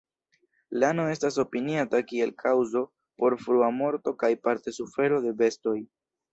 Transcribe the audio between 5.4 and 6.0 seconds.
bestoj.